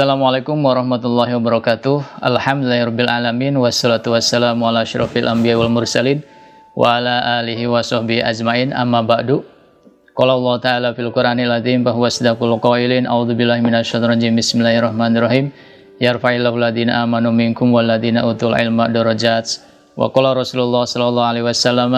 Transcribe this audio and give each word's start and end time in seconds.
Assalamualaikum 0.00 0.64
warahmatullahi 0.64 1.36
wabarakatuh. 1.36 2.24
Alhamdulillahirabbil 2.24 3.04
wassalatu 3.60 4.16
wassalamu 4.16 4.64
ala 4.64 4.80
asyrofil 4.80 5.28
anbiya 5.28 5.60
wal 5.60 5.68
mursalin 5.68 6.24
wa 6.72 6.96
ala 6.96 7.44
alihi 7.44 7.68
wa 7.68 7.84
sahbihi 7.84 8.24
ajmain 8.24 8.72
amma 8.72 9.04
ba'du. 9.04 9.44
Qala 10.16 10.40
Allah 10.40 10.56
taala 10.56 10.88
fil 10.96 11.12
Qur'anil 11.12 11.52
azim 11.52 11.84
bahwa 11.84 12.08
sadaqul 12.08 12.56
qailin 12.64 13.04
a'udzubillahi 13.04 13.60
minasyaitonir 13.60 14.16
rajim 14.16 14.32
bismillahirrahmanirrahim. 14.40 15.52
Yarfa'illahu 16.00 16.56
ladina 16.56 17.04
amanu 17.04 17.28
minkum 17.28 17.68
utul 17.68 18.56
ilma 18.56 18.88
darajat. 18.88 19.60
Wa 20.00 20.08
qala 20.08 20.32
Rasulullah 20.32 20.88
sallallahu 20.88 21.28
alaihi 21.28 21.44
wasallam 21.44 21.92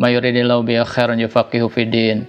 may 0.00 0.16
yuridillahu 0.16 0.64
bi 0.64 0.80
khairan 0.80 1.20
yufaqihu 1.20 1.68
fid 1.68 1.92
din. 1.92 2.24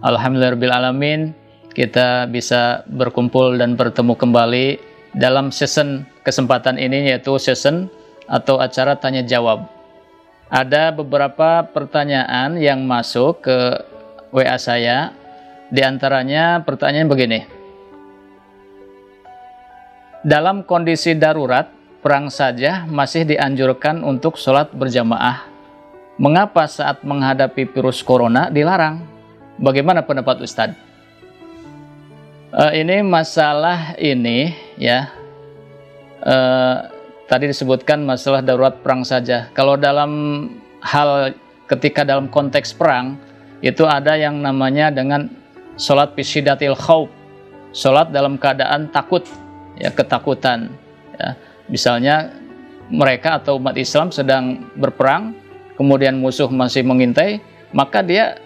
Alamin 0.00 1.36
kita 1.78 2.26
bisa 2.26 2.82
berkumpul 2.90 3.54
dan 3.54 3.78
bertemu 3.78 4.18
kembali 4.18 4.66
dalam 5.14 5.54
season 5.54 6.02
kesempatan 6.26 6.74
ini 6.74 7.14
yaitu 7.14 7.38
season 7.38 7.86
atau 8.26 8.58
acara 8.58 8.98
tanya 8.98 9.22
jawab. 9.22 9.70
Ada 10.50 10.90
beberapa 10.90 11.62
pertanyaan 11.70 12.58
yang 12.58 12.82
masuk 12.82 13.46
ke 13.46 13.78
WA 14.34 14.58
saya. 14.58 15.14
Di 15.70 15.84
antaranya 15.84 16.64
pertanyaan 16.66 17.06
begini. 17.06 17.44
Dalam 20.24 20.64
kondisi 20.64 21.12
darurat, 21.12 21.68
perang 22.00 22.32
saja 22.32 22.88
masih 22.88 23.28
dianjurkan 23.28 24.00
untuk 24.00 24.40
sholat 24.40 24.72
berjamaah. 24.72 25.44
Mengapa 26.16 26.64
saat 26.64 27.04
menghadapi 27.04 27.68
virus 27.68 28.00
corona 28.00 28.48
dilarang? 28.48 29.04
Bagaimana 29.60 30.00
pendapat 30.02 30.40
Ustadz? 30.40 30.87
Uh, 32.48 32.72
ini 32.72 33.04
masalah 33.04 33.92
ini 34.00 34.56
ya 34.80 35.12
uh, 36.24 36.88
tadi 37.28 37.52
disebutkan 37.52 38.00
masalah 38.08 38.40
darurat 38.40 38.80
perang 38.80 39.04
saja. 39.04 39.52
Kalau 39.52 39.76
dalam 39.76 40.10
hal 40.80 41.36
ketika 41.68 42.08
dalam 42.08 42.32
konteks 42.32 42.72
perang 42.72 43.20
itu 43.60 43.84
ada 43.84 44.16
yang 44.16 44.40
namanya 44.40 44.88
dengan 44.88 45.28
sholat 45.76 46.16
pisidatil 46.16 46.72
khawb, 46.72 47.12
sholat 47.76 48.08
dalam 48.16 48.40
keadaan 48.40 48.88
takut, 48.96 49.28
ya 49.76 49.92
ketakutan. 49.92 50.72
Ya. 51.20 51.36
Misalnya 51.68 52.32
mereka 52.88 53.44
atau 53.44 53.60
umat 53.60 53.76
Islam 53.76 54.08
sedang 54.08 54.72
berperang, 54.72 55.36
kemudian 55.76 56.16
musuh 56.16 56.48
masih 56.48 56.80
mengintai, 56.80 57.44
maka 57.76 58.00
dia 58.00 58.40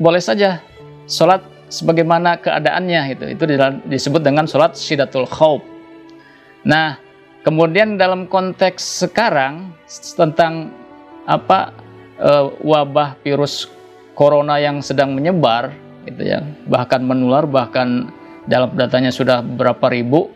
boleh 0.00 0.24
saja 0.24 0.64
sholat 1.04 1.44
sebagaimana 1.68 2.38
keadaannya 2.40 3.00
itu. 3.16 3.24
Itu 3.36 3.44
disebut 3.86 4.22
dengan 4.22 4.46
sholat 4.46 4.74
syidatul 4.78 5.26
khawb 5.28 5.62
nah 6.66 6.98
kemudian 7.46 7.94
dalam 7.94 8.26
konteks 8.26 9.06
sekarang 9.06 9.70
tentang 10.18 10.74
apa 11.30 11.70
e, 12.18 12.30
wabah 12.66 13.14
virus 13.22 13.70
corona 14.18 14.58
yang 14.58 14.82
sedang 14.82 15.14
menyebar 15.14 15.70
gitu 16.10 16.26
ya 16.26 16.42
bahkan 16.66 17.06
menular 17.06 17.46
bahkan 17.46 18.10
dalam 18.50 18.74
datanya 18.74 19.14
sudah 19.14 19.46
berapa 19.46 19.86
ribu 19.94 20.26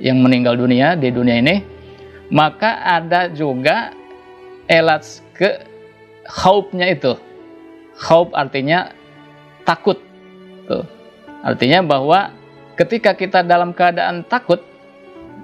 yang 0.00 0.24
meninggal 0.24 0.56
dunia 0.56 0.96
di 0.96 1.12
dunia 1.12 1.36
ini 1.36 1.60
maka 2.32 2.80
ada 2.80 3.28
juga 3.28 3.92
elat 4.68 5.04
ke 5.36 5.60
khawbnya 6.28 6.88
itu. 6.92 7.12
Khawb 7.94 8.32
artinya 8.34 8.90
takut 9.62 10.00
Tuh. 10.64 10.84
Artinya 11.44 11.84
bahwa 11.84 12.32
ketika 12.74 13.12
kita 13.12 13.44
dalam 13.44 13.76
keadaan 13.76 14.24
takut, 14.24 14.64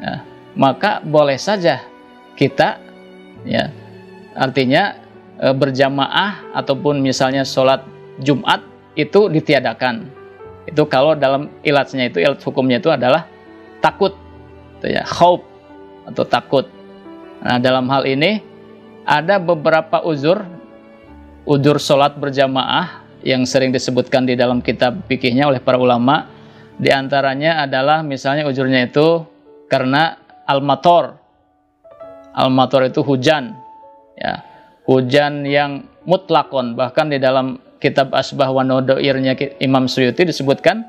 ya, 0.00 0.24
maka 0.56 1.04
boleh 1.04 1.36
saja 1.36 1.84
kita, 2.34 2.80
ya, 3.44 3.68
artinya 4.32 4.96
e, 5.36 5.52
berjamaah 5.52 6.56
ataupun 6.56 7.04
misalnya 7.04 7.44
sholat 7.44 7.84
Jumat 8.24 8.64
itu 8.96 9.28
ditiadakan. 9.28 10.08
Itu 10.64 10.88
kalau 10.88 11.12
dalam 11.12 11.52
ilatnya 11.60 12.08
itu 12.08 12.20
ilat 12.20 12.40
hukumnya 12.40 12.80
itu 12.80 12.88
adalah 12.88 13.28
takut, 13.84 14.16
itu 14.80 14.96
ya, 14.96 15.04
khawb 15.04 15.44
atau 16.08 16.24
takut. 16.24 16.64
Nah 17.44 17.60
dalam 17.60 17.88
hal 17.92 18.08
ini 18.08 18.40
ada 19.04 19.36
beberapa 19.36 20.00
uzur, 20.04 20.44
uzur 21.44 21.76
sholat 21.76 22.16
berjamaah 22.16 22.99
yang 23.22 23.44
sering 23.44 23.70
disebutkan 23.70 24.24
di 24.24 24.34
dalam 24.34 24.64
kitab 24.64 25.04
fikihnya 25.06 25.48
oleh 25.48 25.60
para 25.60 25.76
ulama 25.76 26.40
di 26.80 26.88
antaranya 26.88 27.68
adalah 27.68 28.00
misalnya 28.00 28.48
ujurnya 28.48 28.88
itu 28.88 29.28
karena 29.68 30.16
al-mator. 30.48 31.20
Al-mator 32.32 32.88
itu 32.88 33.04
hujan 33.04 33.52
ya. 34.16 34.40
Hujan 34.88 35.44
yang 35.44 35.84
mutlakon. 36.08 36.72
Bahkan 36.80 37.12
di 37.12 37.20
dalam 37.20 37.60
kitab 37.76 38.16
asbah 38.16 38.48
wa 38.48 38.64
nodoirnya 38.64 39.36
Imam 39.60 39.92
Suyuti 39.92 40.24
disebutkan 40.24 40.88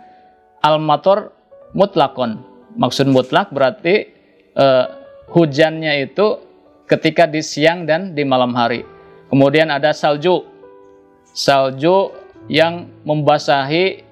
al-mator 0.64 1.36
mutlakon. 1.76 2.40
Maksud 2.80 3.12
mutlak 3.12 3.52
berarti 3.52 4.08
uh, 4.56 4.88
hujannya 5.36 6.08
itu 6.08 6.40
ketika 6.88 7.28
di 7.28 7.44
siang 7.44 7.84
dan 7.84 8.16
di 8.16 8.24
malam 8.24 8.56
hari. 8.56 8.88
Kemudian 9.28 9.68
ada 9.68 9.92
salju. 9.92 10.48
Salju 11.36 12.12
yang 12.48 12.90
membasahi 13.04 14.06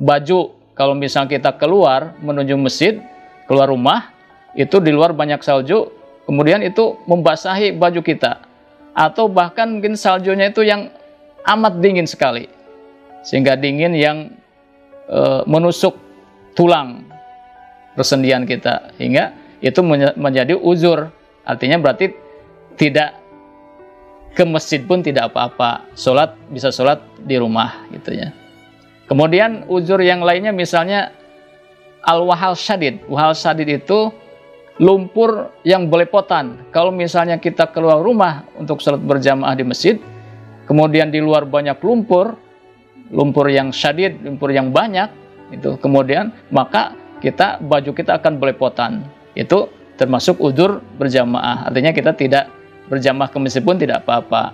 baju. 0.00 0.52
Kalau 0.72 0.96
misalnya 0.96 1.36
kita 1.36 1.50
keluar 1.60 2.16
menuju 2.24 2.56
masjid 2.56 2.98
keluar 3.44 3.68
rumah 3.68 4.08
itu 4.56 4.80
di 4.80 4.88
luar 4.88 5.12
banyak 5.12 5.44
salju 5.44 5.92
kemudian 6.24 6.64
itu 6.64 6.96
membasahi 7.04 7.76
baju 7.76 8.00
kita. 8.00 8.40
Atau 8.92 9.28
bahkan 9.28 9.68
mungkin 9.68 9.96
saljunya 9.96 10.52
itu 10.52 10.64
yang 10.64 10.92
amat 11.48 11.80
dingin 11.80 12.04
sekali 12.04 12.48
sehingga 13.24 13.56
dingin 13.56 13.96
yang 13.96 14.34
e, 15.08 15.20
menusuk 15.48 15.96
tulang 16.52 17.06
persendian 17.96 18.44
kita 18.44 18.92
hingga 18.98 19.32
itu 19.62 19.80
menjadi 20.18 20.58
uzur. 20.58 21.08
Artinya 21.42 21.80
berarti 21.80 22.12
tidak 22.76 23.21
ke 24.32 24.44
masjid 24.48 24.80
pun 24.80 25.04
tidak 25.04 25.32
apa-apa. 25.32 25.84
Sholat 25.96 26.36
bisa 26.48 26.72
sholat 26.72 27.00
di 27.22 27.36
rumah 27.36 27.84
gitu 27.92 28.16
ya. 28.16 28.32
Kemudian 29.08 29.68
uzur 29.68 30.00
yang 30.00 30.24
lainnya 30.24 30.56
misalnya 30.56 31.12
al-wahal 32.08 32.56
syadid. 32.56 33.04
Wahal 33.12 33.36
syadid 33.36 33.68
itu 33.84 34.08
lumpur 34.80 35.52
yang 35.68 35.92
belepotan. 35.92 36.64
Kalau 36.72 36.88
misalnya 36.88 37.36
kita 37.36 37.68
keluar 37.70 38.00
rumah 38.00 38.48
untuk 38.56 38.80
sholat 38.80 39.04
berjamaah 39.04 39.52
di 39.52 39.64
masjid, 39.68 40.00
kemudian 40.64 41.12
di 41.12 41.20
luar 41.20 41.44
banyak 41.44 41.76
lumpur, 41.84 42.32
lumpur 43.12 43.52
yang 43.52 43.68
syadid, 43.68 44.16
lumpur 44.24 44.48
yang 44.48 44.72
banyak, 44.72 45.12
itu 45.52 45.76
kemudian 45.76 46.32
maka 46.48 46.96
kita 47.20 47.60
baju 47.60 47.92
kita 47.92 48.16
akan 48.16 48.40
belepotan. 48.40 49.04
Itu 49.36 49.68
termasuk 50.00 50.40
uzur 50.40 50.80
berjamaah. 50.96 51.68
Artinya 51.68 51.92
kita 51.92 52.16
tidak 52.16 52.48
berjamaah 52.92 53.32
ke 53.32 53.40
masjid 53.40 53.64
pun 53.64 53.80
tidak 53.80 54.04
apa-apa. 54.04 54.52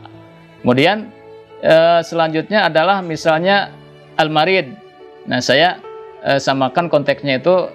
Kemudian 0.62 1.10
e, 1.58 1.74
selanjutnya 2.06 2.70
adalah 2.70 3.02
misalnya 3.02 3.74
al-marid. 4.14 4.78
Nah, 5.26 5.42
saya 5.42 5.82
e, 6.22 6.38
samakan 6.38 6.86
konteksnya 6.86 7.42
itu 7.42 7.66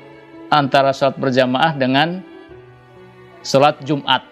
antara 0.47 0.96
sholat 0.96 1.19
berjamaah 1.19 1.75
dengan 1.75 2.24
sholat 3.44 3.84
Jumat. 3.84 4.24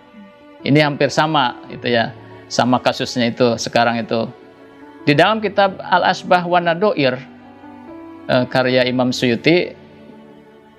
Ini 0.63 0.87
hampir 0.87 1.11
sama 1.11 1.59
itu 1.67 1.91
ya. 1.91 2.15
Sama 2.47 2.79
kasusnya 2.79 3.31
itu 3.31 3.59
sekarang 3.59 3.99
itu. 3.99 4.27
Di 5.03 5.15
dalam 5.15 5.39
kitab 5.39 5.79
Al-Asbah 5.83 6.47
wa 6.47 6.63
Nadoir 6.63 7.19
e, 8.31 8.35
karya 8.47 8.87
Imam 8.87 9.11
Suyuti 9.11 9.75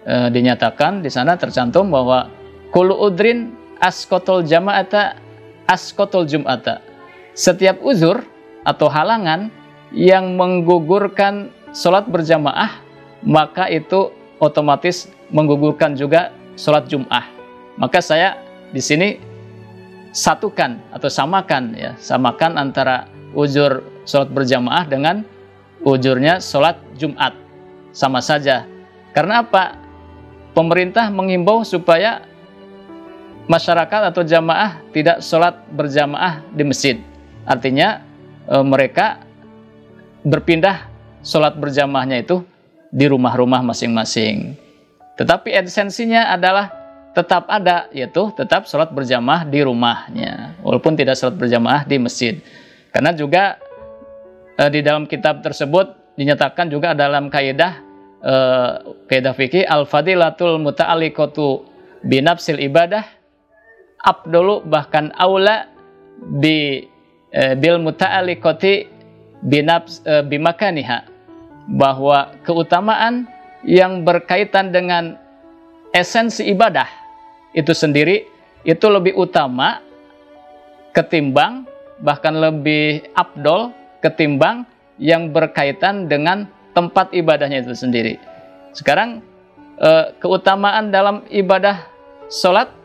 e, 0.01 0.15
dinyatakan 0.33 1.05
di 1.05 1.13
sana 1.13 1.37
tercantum 1.37 1.93
bahwa 1.93 2.33
kulu 2.73 3.05
udrin 3.05 3.53
askotol 3.83 4.47
jama'ata 4.47 5.19
askotul 5.69 6.27
jum'ata. 6.27 6.83
Setiap 7.33 7.81
uzur 7.81 8.23
atau 8.63 8.87
halangan 8.93 9.49
yang 9.93 10.37
menggugurkan 10.37 11.53
sholat 11.73 12.09
berjamaah, 12.09 12.81
maka 13.25 13.69
itu 13.73 14.13
otomatis 14.43 15.09
menggugurkan 15.33 15.97
juga 15.97 16.35
sholat 16.59 16.87
Jum'ah. 16.91 17.25
Maka 17.81 18.05
saya 18.05 18.37
di 18.75 18.83
sini 18.83 19.17
satukan 20.13 20.77
atau 20.93 21.09
samakan 21.09 21.73
ya, 21.73 21.97
samakan 21.97 22.61
antara 22.61 23.09
uzur 23.33 23.81
sholat 24.05 24.29
berjamaah 24.29 24.85
dengan 24.85 25.25
uzurnya 25.83 26.39
sholat 26.39 26.77
Jumat. 27.01 27.33
Sama 27.93 28.25
saja. 28.25 28.65
Karena 29.13 29.45
apa? 29.45 29.77
Pemerintah 30.53 31.09
mengimbau 31.09 31.65
supaya 31.65 32.25
masyarakat 33.51 34.15
atau 34.15 34.23
jamaah 34.23 34.83
tidak 34.95 35.23
sholat 35.25 35.59
berjamaah 35.75 36.43
di 36.55 36.63
masjid. 36.63 36.97
Artinya 37.43 38.03
e, 38.47 38.57
mereka 38.63 39.23
berpindah 40.23 40.87
sholat 41.27 41.59
berjamaahnya 41.59 42.23
itu 42.23 42.47
di 42.93 43.07
rumah-rumah 43.09 43.65
masing-masing. 43.67 44.55
Tetapi 45.19 45.55
esensinya 45.55 46.31
adalah 46.31 46.71
tetap 47.13 47.45
ada, 47.51 47.89
yaitu 47.93 48.33
tetap 48.37 48.65
sholat 48.65 48.89
berjamaah 48.93 49.45
di 49.45 49.61
rumahnya, 49.61 50.57
walaupun 50.65 50.97
tidak 50.97 51.19
sholat 51.19 51.37
berjamaah 51.37 51.85
di 51.85 51.97
masjid. 52.01 52.41
Karena 52.93 53.13
juga 53.13 53.61
eh, 54.57 54.71
di 54.73 54.81
dalam 54.81 55.05
kitab 55.05 55.45
tersebut 55.45 56.17
dinyatakan 56.17 56.69
juga 56.73 56.97
dalam 56.97 57.29
kaidah 57.29 57.73
eh, 58.21 58.73
kaidah 59.09 59.35
fikih 59.37 59.65
al-fadilatul 59.69 60.61
muta'alliqatu 60.61 61.69
binafsil 62.05 62.61
ibadah 62.61 63.22
abdulu 64.03 64.67
bahkan 64.67 65.15
aula 65.15 65.71
bi 66.19 66.87
eh, 67.31 67.55
bil 67.59 67.79
muta'alliqati 67.79 68.91
binafs 69.47 70.03
eh, 70.05 70.23
bimakaniha 70.27 71.07
bahwa 71.71 72.35
keutamaan 72.43 73.31
yang 73.63 74.03
berkaitan 74.03 74.75
dengan 74.75 75.15
esensi 75.95 76.51
ibadah 76.51 76.87
itu 77.55 77.71
sendiri 77.71 78.27
itu 78.67 78.87
lebih 78.91 79.15
utama 79.15 79.79
ketimbang 80.91 81.67
bahkan 82.03 82.35
lebih 82.35 83.07
abdol 83.15 83.71
ketimbang 84.03 84.67
yang 84.99 85.31
berkaitan 85.31 86.11
dengan 86.11 86.51
tempat 86.75 87.15
ibadahnya 87.15 87.63
itu 87.63 87.75
sendiri. 87.79 88.19
Sekarang 88.75 89.23
eh, 89.79 90.11
keutamaan 90.19 90.91
dalam 90.91 91.23
ibadah 91.31 91.87
sholat 92.29 92.82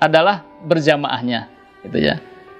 adalah 0.00 0.42
berjamaahnya, 0.64 1.46
gitu 1.84 1.98
ya. 2.00 2.16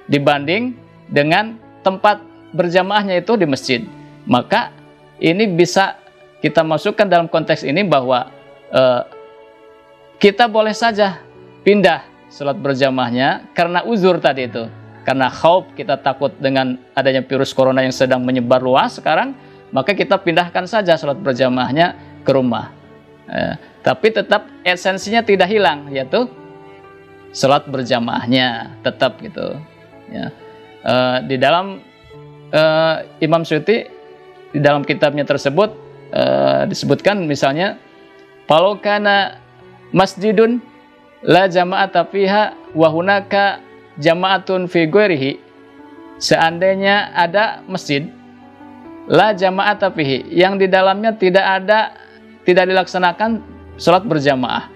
Dibanding 0.07 0.77
dengan 1.09 1.57
tempat 1.81 2.21
berjamaahnya 2.53 3.25
itu 3.25 3.35
di 3.41 3.47
masjid. 3.49 3.81
Maka 4.29 4.71
ini 5.19 5.49
bisa 5.49 5.97
kita 6.45 6.61
masukkan 6.61 7.09
dalam 7.09 7.27
konteks 7.27 7.65
ini 7.65 7.85
bahwa 7.85 8.29
uh, 8.73 9.03
kita 10.21 10.49
boleh 10.49 10.77
saja 10.77 11.25
pindah 11.65 12.05
sholat 12.29 12.57
berjamaahnya 12.61 13.51
karena 13.57 13.83
uzur 13.89 14.21
tadi 14.21 14.47
itu. 14.47 14.69
Karena 15.01 15.33
khauf 15.33 15.73
kita 15.75 15.97
takut 15.97 16.31
dengan 16.37 16.77
adanya 16.93 17.25
virus 17.25 17.57
corona 17.57 17.81
yang 17.81 17.93
sedang 17.93 18.21
menyebar 18.21 18.61
luas 18.61 19.01
sekarang, 19.01 19.33
maka 19.73 19.97
kita 19.97 20.21
pindahkan 20.21 20.69
saja 20.69 20.95
sholat 21.01 21.17
berjamaahnya 21.17 21.97
ke 22.23 22.31
rumah. 22.31 22.71
Eh, 23.31 23.55
tapi 23.81 24.13
tetap 24.13 24.45
esensinya 24.61 25.25
tidak 25.25 25.49
hilang, 25.49 25.89
yaitu 25.89 26.29
sholat 27.31 27.67
berjamaahnya 27.67 28.79
tetap 28.83 29.19
gitu. 29.23 29.59
Ya. 30.11 30.35
Eh, 30.81 31.19
di 31.31 31.37
dalam 31.39 31.79
eh, 32.51 32.97
Imam 33.23 33.47
Syuti 33.47 34.01
di 34.51 34.59
dalam 34.59 34.83
kitabnya 34.83 35.23
tersebut 35.23 35.71
uh, 36.11 36.67
disebutkan 36.67 37.23
misalnya 37.27 37.79
kalau 38.51 38.79
kana 38.79 39.39
masjidun 39.95 40.59
la 41.23 41.47
jama'ata 41.47 42.07
fiha 42.11 42.55
wa 42.75 42.89
hunaka 42.91 43.63
jama'atun 43.99 44.67
fi 44.67 44.91
seandainya 46.19 47.15
ada 47.15 47.63
masjid 47.71 48.11
la 49.07 49.31
jama'ata 49.31 49.95
fihi 49.95 50.27
yang 50.35 50.59
di 50.59 50.67
dalamnya 50.67 51.15
tidak 51.15 51.47
ada 51.47 51.95
tidak 52.43 52.67
dilaksanakan 52.67 53.43
sholat 53.79 54.03
berjamaah 54.03 54.67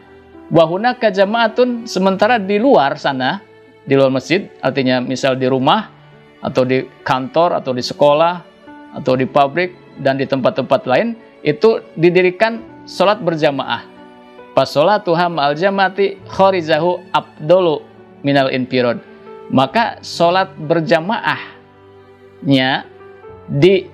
wa 0.52 0.64
hunaka 0.68 1.08
jama'atun 1.08 1.88
sementara 1.88 2.36
di 2.36 2.60
luar 2.60 3.00
sana 3.00 3.40
di 3.84 3.96
luar 3.96 4.12
masjid 4.12 4.48
artinya 4.60 5.00
misal 5.00 5.36
di 5.36 5.48
rumah 5.48 5.88
atau 6.44 6.68
di 6.68 6.84
kantor 7.00 7.56
atau 7.60 7.72
di 7.72 7.80
sekolah 7.80 8.44
atau 9.00 9.16
di 9.16 9.24
pabrik 9.24 9.72
dan 10.04 10.20
di 10.20 10.28
tempat-tempat 10.28 10.84
lain 10.84 11.16
itu 11.44 11.80
didirikan 11.96 12.60
sholat 12.88 13.20
berjamaah. 13.20 13.84
Pas 14.56 14.70
sholat 14.70 15.04
Tuhan 15.04 15.36
al 15.36 15.54
jamati 15.58 16.16
khorizahu 16.30 16.98
abdolu 17.10 17.82
minal 18.24 18.50
infirod. 18.52 18.98
Maka 19.52 19.98
sholat 20.00 20.56
berjamaahnya 20.56 22.86
di 23.44 23.84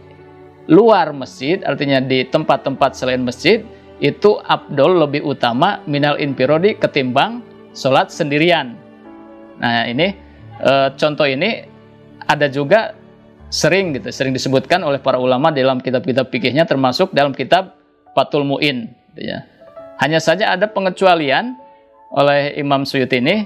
luar 0.70 1.10
masjid, 1.10 1.58
artinya 1.66 1.98
di 1.98 2.22
tempat-tempat 2.22 2.94
selain 2.94 3.26
masjid, 3.26 3.66
itu 4.00 4.40
abdul 4.48 5.04
lebih 5.04 5.22
utama 5.22 5.84
minal 5.84 6.16
infirodi 6.16 6.80
ketimbang 6.80 7.44
sholat 7.76 8.08
sendirian. 8.08 8.74
Nah 9.60 9.84
ini 9.86 10.16
e, 10.56 10.72
contoh 10.96 11.28
ini 11.28 11.68
ada 12.24 12.48
juga 12.48 12.96
sering 13.52 13.92
gitu, 13.92 14.08
sering 14.08 14.32
disebutkan 14.32 14.80
oleh 14.80 14.98
para 14.98 15.20
ulama 15.20 15.52
dalam 15.52 15.78
kitab-kitab 15.84 16.32
fikihnya 16.32 16.64
termasuk 16.64 17.12
dalam 17.12 17.36
kitab 17.36 17.76
Fatul 18.16 18.48
Muin 18.48 18.88
gitu 19.12 19.20
ya. 19.20 19.44
Hanya 20.00 20.16
saja 20.16 20.56
ada 20.56 20.64
pengecualian 20.64 21.60
oleh 22.16 22.56
Imam 22.56 22.88
Suyuti 22.88 23.20
ini 23.20 23.44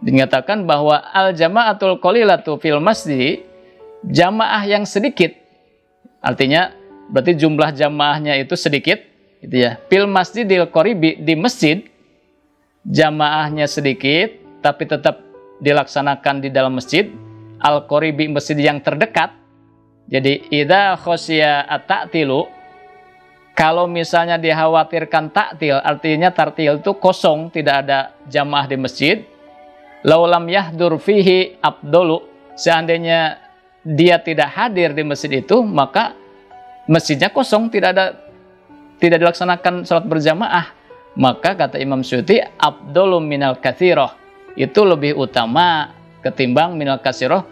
dinyatakan 0.00 0.62
bahwa 0.68 1.02
al 1.02 1.34
jamaatul 1.34 1.98
qalilatu 1.98 2.62
fil 2.62 2.78
masjid 2.78 3.42
jamaah 4.06 4.62
yang 4.68 4.86
sedikit 4.86 5.34
artinya 6.22 6.70
berarti 7.10 7.32
jumlah 7.34 7.74
jamaahnya 7.74 8.38
itu 8.38 8.54
sedikit 8.54 9.15
gitu 9.42 9.56
ya. 9.66 9.80
Fil 9.90 10.06
masjidil 10.08 10.68
qoribi 10.72 11.20
di 11.20 11.34
masjid 11.36 11.84
jamaahnya 12.86 13.66
sedikit 13.66 14.32
tapi 14.62 14.86
tetap 14.86 15.22
dilaksanakan 15.58 16.44
di 16.44 16.48
dalam 16.52 16.76
masjid 16.76 17.10
al 17.60 17.88
qoribi 17.88 18.28
masjid 18.28 18.56
yang 18.56 18.78
terdekat 18.78 19.32
jadi 20.06 20.46
ida 20.54 20.94
khosya 21.00 21.66
at-ta'tilu 21.66 22.56
kalau 23.56 23.88
misalnya 23.88 24.36
dikhawatirkan 24.36 25.32
taktil, 25.32 25.80
artinya 25.80 26.28
tartil 26.28 26.76
itu 26.76 26.92
kosong, 27.00 27.48
tidak 27.48 27.88
ada 27.88 28.12
jamaah 28.28 28.68
di 28.68 28.76
masjid. 28.76 29.24
Laulam 30.04 30.44
yahdur 30.44 31.00
fihi 31.00 31.56
abdulu, 31.64 32.20
seandainya 32.52 33.40
dia 33.80 34.20
tidak 34.20 34.52
hadir 34.52 34.92
di 34.92 35.00
masjid 35.00 35.40
itu, 35.40 35.64
maka 35.64 36.12
masjidnya 36.84 37.32
kosong, 37.32 37.72
tidak 37.72 37.96
ada 37.96 38.06
tidak 39.00 39.22
dilaksanakan 39.22 39.84
sholat 39.84 40.06
berjamaah. 40.08 40.72
Maka 41.16 41.56
kata 41.56 41.80
Imam 41.80 42.04
Syuti, 42.04 42.36
abdulu 42.40 43.24
minal 43.24 43.56
kathiroh, 43.56 44.12
itu 44.52 44.84
lebih 44.84 45.16
utama 45.16 45.96
ketimbang 46.20 46.76
minal 46.76 47.00
kathiroh 47.00 47.44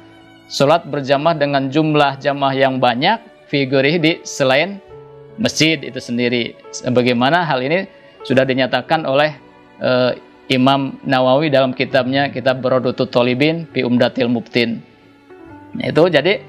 sholat 0.48 0.84
berjamaah 0.84 1.32
dengan 1.32 1.72
jumlah 1.72 2.20
jamaah 2.20 2.52
yang 2.52 2.76
banyak 2.76 3.20
figurih 3.48 3.96
di 3.96 4.12
selain 4.24 4.80
masjid 5.40 5.80
itu 5.80 5.96
sendiri. 5.96 6.52
Bagaimana 6.92 7.44
hal 7.48 7.64
ini 7.64 7.88
sudah 8.24 8.44
dinyatakan 8.44 9.08
oleh 9.08 9.32
uh, 9.80 10.12
Imam 10.52 11.00
Nawawi 11.04 11.48
dalam 11.48 11.72
kitabnya 11.72 12.28
kitab 12.28 12.60
Berodutut 12.60 13.08
Tolibin 13.08 13.64
fi 13.72 13.80
Umdatil 13.80 14.28
Mubtin. 14.28 14.84
Itu 15.80 16.06
jadi 16.12 16.44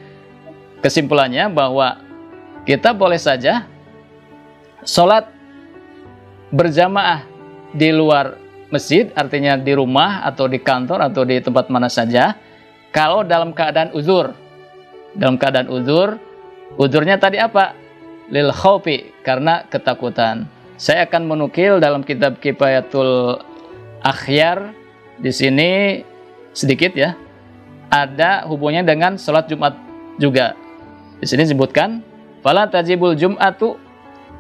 kesimpulannya 0.84 1.48
bahwa 1.50 2.04
kita 2.68 2.92
boleh 2.92 3.18
saja 3.18 3.64
sholat 4.86 5.28
berjamaah 6.54 7.26
di 7.76 7.92
luar 7.92 8.38
masjid, 8.72 9.12
artinya 9.18 9.60
di 9.60 9.74
rumah 9.76 10.24
atau 10.24 10.48
di 10.48 10.62
kantor 10.62 11.12
atau 11.12 11.28
di 11.28 11.42
tempat 11.42 11.68
mana 11.68 11.92
saja, 11.92 12.38
kalau 12.96 13.26
dalam 13.26 13.52
keadaan 13.52 13.92
uzur. 13.92 14.32
Dalam 15.16 15.40
keadaan 15.40 15.72
uzur, 15.72 16.20
uzurnya 16.76 17.16
tadi 17.16 17.40
apa? 17.40 17.72
Lil 18.28 18.52
khawfi, 18.52 19.16
karena 19.24 19.64
ketakutan. 19.68 20.48
Saya 20.76 21.08
akan 21.08 21.24
menukil 21.24 21.80
dalam 21.80 22.04
kitab 22.04 22.44
Kifayatul 22.44 23.40
Akhyar 24.04 24.76
di 25.24 25.32
sini 25.32 26.04
sedikit 26.52 26.92
ya. 27.00 27.16
Ada 27.88 28.44
hubungannya 28.52 28.84
dengan 28.84 29.16
sholat 29.16 29.48
Jumat 29.48 29.72
juga. 30.20 30.52
Di 31.24 31.26
sini 31.32 31.48
disebutkan, 31.48 32.04
fala 32.44 32.68
tajibul 32.68 33.16
jum'atu 33.16 33.80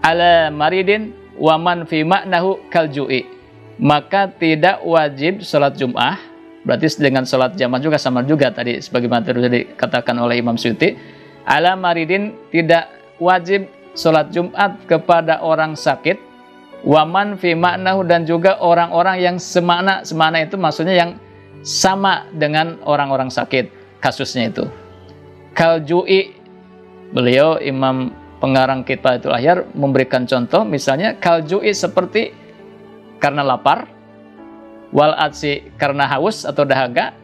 ala 0.04 0.50
maridin 0.52 1.16
waman 1.40 1.88
fi 1.88 2.04
maknahu 2.04 2.60
kalju'i. 2.72 3.28
Maka 3.76 4.32
tidak 4.32 4.80
wajib 4.88 5.44
sholat 5.44 5.76
Jum'ah 5.76 6.36
Berarti 6.66 6.98
dengan 6.98 7.30
sholat 7.30 7.54
jamaah 7.54 7.78
juga 7.78 8.02
sama 8.02 8.26
juga 8.26 8.50
tadi 8.50 8.82
sebagaimana 8.82 9.22
tadi 9.22 9.38
dikatakan 9.38 10.18
oleh 10.18 10.42
Imam 10.42 10.58
Syuti. 10.58 10.98
Ala 11.46 11.78
maridin 11.78 12.34
tidak 12.50 12.90
wajib 13.22 13.70
sholat 13.94 14.34
Jumat 14.34 14.82
kepada 14.90 15.46
orang 15.46 15.78
sakit. 15.78 16.18
Waman 16.82 17.38
fi 17.38 17.54
maknahu 17.54 18.02
dan 18.10 18.26
juga 18.26 18.58
orang-orang 18.58 19.22
yang 19.22 19.38
semakna. 19.38 20.02
Semakna 20.02 20.42
itu 20.42 20.58
maksudnya 20.58 20.98
yang 20.98 21.22
sama 21.62 22.26
dengan 22.34 22.82
orang-orang 22.82 23.30
sakit 23.30 23.70
kasusnya 24.02 24.50
itu. 24.50 24.66
Kaljui 25.54 26.34
beliau 27.14 27.62
Imam 27.62 28.10
pengarang 28.46 28.86
kita 28.86 29.18
itu 29.18 29.34
akhir 29.34 29.74
memberikan 29.74 30.30
contoh 30.30 30.62
misalnya 30.62 31.18
kaljui 31.18 31.74
seperti 31.74 32.30
karena 33.18 33.42
lapar 33.42 33.90
wal 34.94 35.18
atsi 35.18 35.74
karena 35.82 36.06
haus 36.06 36.46
atau 36.46 36.62
dahaga 36.62 37.18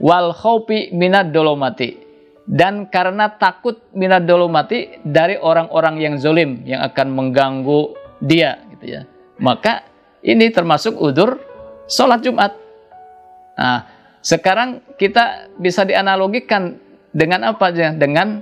wal 0.00 0.32
khaufi 0.32 0.88
minad 0.96 1.28
dolomati 1.28 2.00
dan 2.48 2.88
karena 2.88 3.28
takut 3.36 3.84
minad 3.92 4.24
dolomati 4.24 4.96
dari 5.04 5.36
orang-orang 5.36 6.00
yang 6.00 6.14
zolim 6.16 6.64
yang 6.64 6.80
akan 6.80 7.12
mengganggu 7.12 7.92
dia 8.24 8.64
gitu 8.72 8.96
ya 8.96 9.02
maka 9.36 9.84
ini 10.24 10.48
termasuk 10.54 10.94
udur 10.96 11.36
sholat 11.90 12.22
Jumat. 12.22 12.54
Nah, 13.58 13.84
sekarang 14.22 14.80
kita 14.96 15.50
bisa 15.58 15.82
dianalogikan 15.82 16.78
dengan 17.10 17.52
apa 17.52 17.74
aja? 17.74 17.90
Dengan 17.92 18.40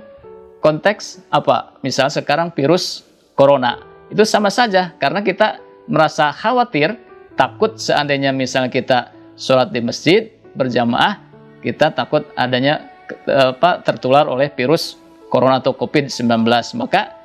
konteks 0.61 1.25
apa? 1.33 1.75
Misal 1.81 2.07
sekarang 2.13 2.53
virus 2.53 3.03
corona. 3.35 3.81
Itu 4.07 4.23
sama 4.23 4.53
saja 4.53 4.93
karena 5.01 5.25
kita 5.25 5.59
merasa 5.89 6.29
khawatir, 6.31 6.95
takut 7.35 7.75
seandainya 7.75 8.29
misalnya 8.31 8.69
kita 8.69 9.11
sholat 9.35 9.73
di 9.73 9.81
masjid 9.81 10.29
berjamaah, 10.53 11.19
kita 11.65 11.91
takut 11.91 12.23
adanya 12.37 12.87
apa 13.27 13.83
tertular 13.83 14.29
oleh 14.29 14.47
virus 14.53 14.95
corona 15.27 15.59
atau 15.59 15.73
COVID-19. 15.73 16.45
Maka 16.77 17.17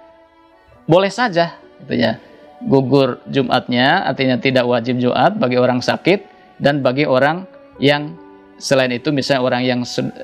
boleh 0.89 1.13
saja 1.13 1.59
gitu 1.85 1.95
ya 1.99 2.17
gugur 2.65 3.21
Jumatnya 3.29 4.07
artinya 4.09 4.41
tidak 4.41 4.65
wajib 4.65 4.97
Jumat 4.97 5.37
bagi 5.37 5.61
orang 5.61 5.85
sakit 5.85 6.25
dan 6.57 6.81
bagi 6.81 7.05
orang 7.05 7.45
yang 7.77 8.17
selain 8.57 8.89
itu 8.97 9.13
misalnya 9.13 9.45
orang 9.45 9.63
yang 9.67 9.81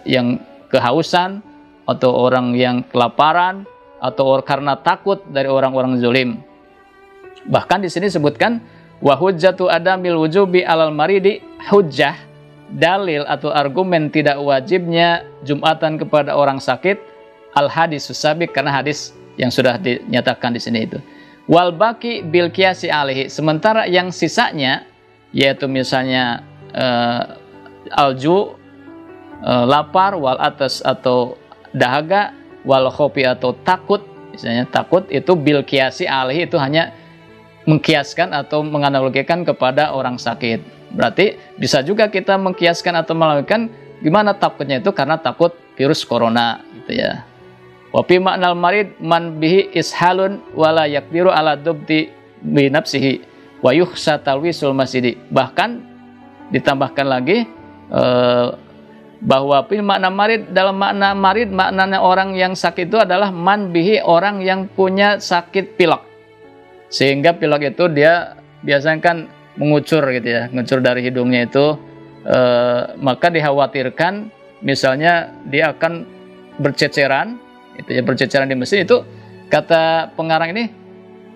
yang 0.09 0.41
kehausan 0.73 1.45
atau 1.89 2.11
orang 2.15 2.55
yang 2.55 2.87
kelaparan 2.87 3.67
atau 4.03 4.39
karena 4.43 4.79
takut 4.79 5.23
dari 5.31 5.47
orang-orang 5.47 5.99
zulim. 5.99 6.43
Bahkan 7.47 7.83
di 7.83 7.91
sini 7.91 8.11
disebutkan 8.11 8.63
wa 9.03 9.15
hujjatu 9.19 9.67
adamil 9.67 10.19
wujubi 10.19 10.63
alal 10.63 10.95
maridi 10.95 11.43
hujjah 11.71 12.15
dalil 12.73 13.27
atau 13.27 13.51
argumen 13.53 14.09
tidak 14.09 14.39
wajibnya 14.41 15.27
Jumatan 15.43 15.99
kepada 15.99 16.39
orang 16.39 16.63
sakit 16.63 16.97
al 17.53 17.69
hadis 17.69 18.07
susabik 18.09 18.55
karena 18.55 18.73
hadis 18.73 19.13
yang 19.37 19.51
sudah 19.53 19.77
dinyatakan 19.77 20.55
di 20.55 20.61
sini 20.63 20.89
itu 20.89 20.99
wal 21.51 21.75
baki 21.75 22.25
bil 22.25 22.49
kiasi 22.49 22.89
alihi 22.89 23.29
sementara 23.29 23.85
yang 23.91 24.09
sisanya 24.15 24.87
yaitu 25.35 25.67
misalnya 25.69 26.47
uh, 26.73 27.37
alju 27.93 28.55
uh, 29.45 29.65
lapar 29.67 30.17
wal 30.17 30.39
atas 30.39 30.81
atau 30.81 31.37
dahaga 31.75 32.33
wal 32.63 32.89
khopi 32.93 33.27
atau 33.27 33.57
takut. 33.67 34.01
Misalnya 34.33 34.65
takut 34.65 35.05
itu 35.13 35.37
bil 35.37 35.61
kiasi 35.61 36.09
alihi 36.09 36.49
itu 36.49 36.57
hanya 36.57 36.93
mengkiaskan 37.69 38.33
atau 38.33 38.65
menganalogikan 38.65 39.45
kepada 39.45 39.93
orang 39.93 40.17
sakit. 40.17 40.65
Berarti 40.93 41.37
bisa 41.61 41.85
juga 41.85 42.09
kita 42.09 42.37
mengkiaskan 42.41 42.97
atau 43.05 43.13
melakukan 43.13 43.69
gimana 44.01 44.35
takutnya 44.35 44.81
itu 44.81 44.91
karena 44.91 45.21
takut 45.21 45.53
virus 45.77 46.03
corona 46.03 46.65
gitu 46.83 47.01
ya. 47.01 47.25
Wapi 47.93 48.17
maknal 48.25 48.57
marid 48.57 48.97
man 49.05 49.37
bihi 49.37 49.69
ishalun 49.77 50.41
wala 50.57 50.89
yakdiru 50.89 51.29
ala 51.29 51.61
dubti 51.61 52.09
bi 52.41 52.73
nafsihi 52.73 53.21
wa 53.61 53.71
yukhsa 53.77 54.17
masjidi. 54.73 55.21
Bahkan 55.29 55.71
ditambahkan 56.51 57.07
lagi 57.07 57.45
uh, 57.93 58.57
bahwa 59.23 59.63
makna 59.71 60.11
marid 60.11 60.51
dalam 60.51 60.75
makna 60.75 61.15
marid 61.15 61.55
maknanya 61.55 62.03
orang 62.03 62.35
yang 62.35 62.59
sakit 62.59 62.91
itu 62.91 62.99
adalah 62.99 63.31
man 63.31 63.71
bihi 63.71 64.03
orang 64.03 64.43
yang 64.43 64.67
punya 64.67 65.23
sakit 65.23 65.79
pilek. 65.79 66.03
Sehingga 66.91 67.39
pilek 67.39 67.73
itu 67.79 67.87
dia 67.87 68.35
biasanya 68.67 68.99
kan 68.99 69.17
mengucur 69.55 70.03
gitu 70.11 70.27
ya, 70.27 70.43
mengucur 70.51 70.83
dari 70.83 71.07
hidungnya 71.07 71.47
itu 71.47 71.79
uh, 72.27 72.99
maka 72.99 73.31
dikhawatirkan 73.31 74.31
misalnya 74.63 75.31
dia 75.47 75.71
akan 75.71 76.07
berceceran 76.59 77.39
itu 77.79 77.91
ya 77.99 78.03
berceceran 78.05 78.51
di 78.51 78.57
mesin 78.59 78.85
itu 78.85 79.03
kata 79.49 80.13
pengarang 80.19 80.53
ini 80.55 80.65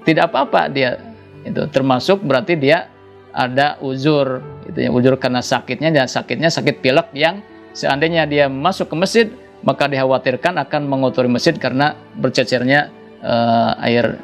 tidak 0.04 0.30
apa-apa 0.32 0.70
dia 0.70 0.98
itu 1.42 1.66
termasuk 1.70 2.22
berarti 2.22 2.58
dia 2.58 2.90
ada 3.36 3.76
uzur 3.82 4.40
itu 4.66 4.78
ya 4.86 4.90
uzur 4.90 5.14
karena 5.18 5.40
sakitnya 5.40 5.92
dan 5.94 6.06
sakitnya 6.08 6.50
sakit 6.50 6.82
pilek 6.82 7.12
yang 7.14 7.42
seandainya 7.76 8.24
dia 8.24 8.48
masuk 8.48 8.88
ke 8.88 8.96
masjid 8.96 9.26
maka 9.60 9.84
dikhawatirkan 9.84 10.56
akan 10.64 10.82
mengotori 10.88 11.28
masjid 11.28 11.52
karena 11.52 11.92
bercecernya 12.16 12.88
uh, 13.20 13.76
air 13.84 14.16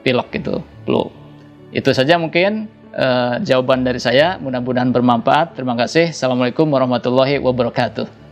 pilek 0.00 0.40
itu 0.40 0.62
flu. 0.88 1.12
Itu 1.74 1.92
saja 1.92 2.16
mungkin 2.16 2.70
uh, 2.94 3.42
jawaban 3.42 3.82
dari 3.82 3.98
saya. 3.98 4.38
Mudah-mudahan 4.38 4.94
bermanfaat. 4.94 5.58
Terima 5.58 5.74
kasih. 5.74 6.14
Assalamualaikum 6.14 6.70
warahmatullahi 6.70 7.42
wabarakatuh 7.42 8.25